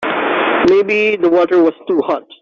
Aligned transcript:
Maybe 0.67 1.15
the 1.15 1.29
water 1.29 1.61
was 1.61 1.73
too 1.87 1.99
hot. 2.03 2.23